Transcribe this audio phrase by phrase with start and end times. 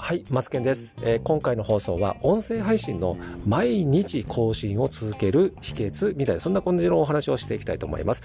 [0.00, 8.22] はい、マツケンです、えー、今回の放送は音声配信の毎日更新を続ける秘訣みたいなそんな感じのお話をしていきたいと思います。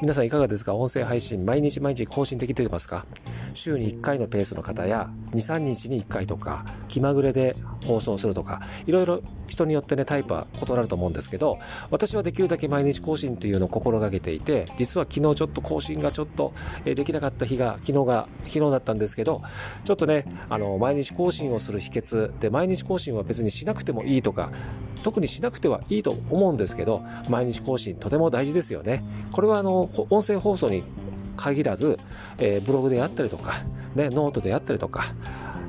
[0.00, 0.74] 皆さんいかがですか？
[0.74, 3.04] 音声配信毎日毎日更新できてますか？
[3.54, 7.56] 週に1回のペースの方や2、3日に1回とか気まぐれで
[7.86, 11.58] 放送するとかいろいろ人によってねタイプは異なると思うんですけど
[11.90, 16.52] 私はできるだけ毎日更新っていうのを心がけていて実は昨日ちょっと更新がちょっと
[16.84, 19.42] できなかった日が昨日が昨日だったんですけど
[19.84, 24.50] ちょっとねあの毎日更新をする秘訣で毎日更新は別にしなくてもいいとか
[25.02, 29.04] 特にしなくてはいいと思うんですけど毎日更新とても大事ですよね。
[29.30, 30.82] これはあの音声放送に
[31.36, 31.98] 限らず、
[32.38, 33.52] えー、ブログであったりとか、
[33.94, 35.04] ね、ノートであったりとか、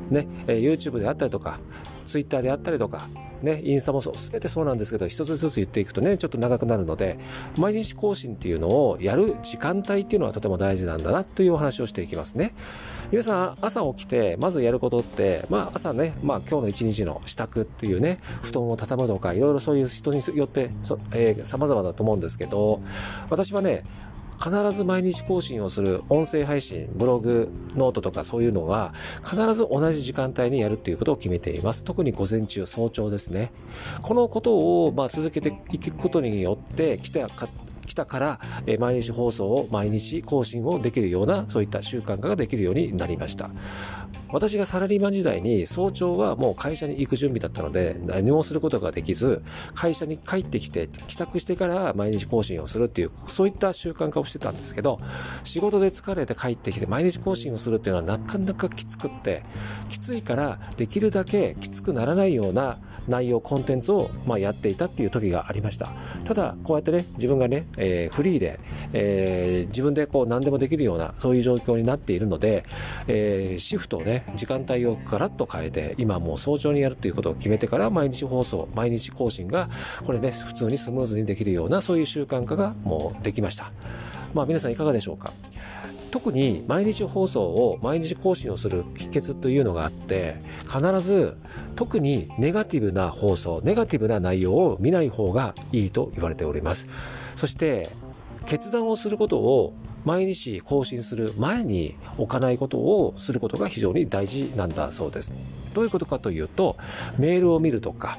[0.09, 1.59] ねえー、YouTube であったりとか
[2.07, 3.07] Twitter であったりとか
[3.41, 7.19] ね、インスタもそう、すべてそうなんですけど、一つずつ言っていくとね、ちょっと長くなるので、
[7.55, 12.53] 毎日更新っていうのをやる時間帯っていうのはとても大事なんだなというお話をしていきますね。
[13.11, 20.71] 皆さん、朝起きて、まずやることって、まあ朝ね、まあ今日の一日の支度っていうね、布団を畳むとか、いろいろそういう人によって、
[21.11, 22.81] えー、様々だと思うんですけど、
[23.29, 23.83] 私はね、
[24.37, 31.83] 必ず毎日更新をする音声配信、ブログ、ノートとかそういうのは必ず同じ時間帯にやるっていうことを決めています。
[31.83, 33.51] 特に午前中、早朝ですね。
[34.01, 37.49] このことをまあ続けていくことによって来たか
[37.85, 38.39] 来たから、
[38.79, 43.49] 毎日放送を毎日更新をできるようなそういった習慣化ができるようになりました。
[44.31, 49.41] 私がサラリーマン時代に早朝はもう会社に行く準備だったので何もすることができず
[49.73, 54.99] 会社に帰ってきて帰宅してから毎日更新をするっていうそういった習慣化をしてたんですけど
[55.43, 59.43] 仕事で疲れて帰ってきて毎日更新をするっていうのはなかなかきつくって
[59.89, 65.91] きついからできるだけきつくならないような内容コンテンツをまあやっていたっていう時がありました
[66.25, 68.59] ただこうやってね自分がね、えー、フリーで、
[68.93, 72.63] えー、自分でこう何でもできるようなそういう状況になっているので、
[73.07, 79.69] えー、シフトをね時間帯をガラッと変えて、今もう早朝にやるっていうことを決めてから毎日放送、毎日更新が、
[80.05, 83.71] これね、普通にスムーズにできるような、そういう習慣化がもうできました。
[84.33, 85.33] まあ皆さんいかがでしょうか？
[86.09, 91.37] 特に毎日放送を毎日更新をする秘訣というのがあって必ず
[91.75, 96.87] 特にネガティブな放送ネガティブな内容を見ない方がいいと言われております
[97.35, 97.89] そして
[98.45, 99.73] 決断をすることを
[100.05, 105.33] 毎日更新する前に置かないことをすることが非常に大事なんだそうです。
[105.73, 106.77] どういうことかというと、
[107.17, 108.17] メールを見るとか、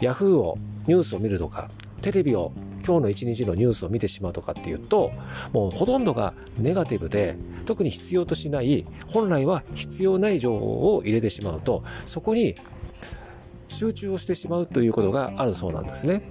[0.00, 1.68] Yahoo を、ニュースを見るとか、
[2.00, 2.52] テレビを
[2.88, 5.12] 今日の一日のニュースを見てしまうとかっていうと、
[5.52, 12.54] もうほとんどがネガティブで、特に必要としない、本来は必要ない情報を入れてしまうと、そこに
[13.68, 16.22] 集中をしてしまうということがあるそうなんですね。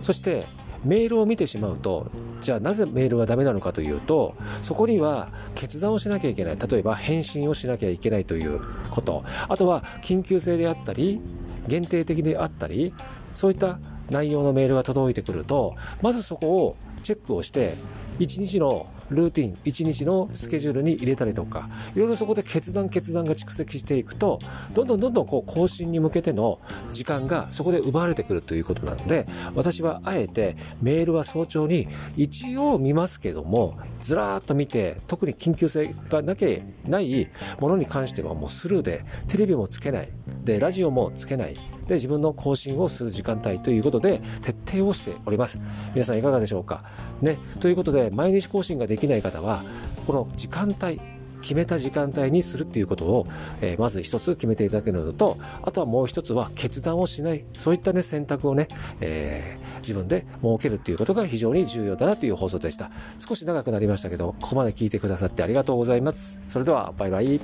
[0.00, 0.46] そして、
[0.84, 2.10] メールを見てしまうと
[2.40, 8.60] じゃあなぜメールはダメなのかというとそこには決断をしなきゃいけない例えば返信をしなきゃいけないという
[8.90, 11.20] ことあとは緊急性であったり
[11.66, 12.94] 限定的であったり
[13.34, 13.80] そういった
[14.10, 17.74] 内容のメールが届いてくるとまずそこをチェックをして
[18.18, 24.38] 1日のルーティン1日のスケジュールに入れたりとかいろいろそこで決断決断が蓄積していくと
[24.72, 26.58] どんどんどんどんこう更新に向けての
[26.92, 36.48] 時間がそこで奪われてくるということなので私はあえてメールは早朝に一応見ますけどもずらーっと見て特に緊急性がなきゃ
[36.88, 37.28] ない
[37.60, 40.08] ものに関してはもうスルーでテレビもつけない
[40.44, 41.56] でラジオもつけない
[41.86, 45.58] で自分の更新をする時間帯ということで徹底をしております。
[45.94, 46.84] 皆さんいかがでしょうか？
[47.22, 47.38] ね。
[47.60, 49.64] ということで毎日更新ができない方は
[50.06, 51.00] この時間帯
[51.42, 53.26] 決めた時間帯にするっていうことを、
[53.60, 58.66] えー、まず一つ決めていただけるのとあとはもう一つは決断をしないそういったね選択をね、
[59.00, 62.90] えー、自分で設けるっていうことが非常に重要だなという放送でした。
[63.20, 66.40] 少し長くなりましたけどここまで聞いてくださってありがとうございます。
[66.48, 67.40] それではバイバイ。